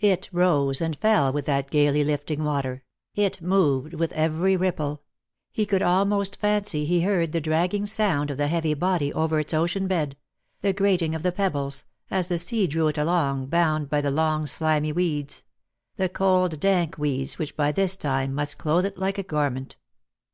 It 0.00 0.30
rose 0.32 0.80
and 0.80 0.96
fell 0.96 1.30
with 1.30 1.44
that 1.44 1.70
gaily 1.70 2.04
lifting 2.04 2.42
water— 2.42 2.84
it 3.26 3.42
moved 3.42 3.92
with 3.92 4.12
every 4.12 4.56
ripple— 4.56 5.02
he 5.52 5.66
could 5.66 5.82
almost 5.82 6.36
fancy 6.36 6.86
he 6.86 7.02
heard 7.02 7.32
the 7.32 7.40
dragging 7.42 7.84
sound 7.84 8.30
of 8.30 8.38
the 8.38 8.46
heavy 8.46 8.72
body 8.72 9.12
over 9.12 9.38
its 9.38 9.52
ocean 9.52 9.86
bed— 9.86 10.16
the 10.62 10.72
grating 10.72 11.14
of 11.14 11.22
the 11.22 11.32
pebbles— 11.32 11.84
as 12.10 12.28
the 12.28 12.38
sea 12.38 12.66
drew 12.66 12.88
it 12.88 12.96
along, 12.96 13.48
bound 13.48 13.90
by 13.90 14.00
the 14.00 14.10
long 14.10 14.46
slimy 14.46 14.90
weeds; 14.90 15.44
the 15.96 16.08
cold 16.08 16.58
dank 16.60 16.96
weeds 16.96 17.38
which 17.38 17.54
by 17.54 17.70
this 17.70 17.94
time 17.94 18.34
must 18.34 18.56
clothe 18.56 18.86
it 18.86 18.96
like 18.96 19.18
a 19.18 19.22
garment. 19.22 19.76